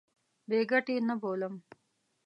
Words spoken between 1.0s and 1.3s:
نه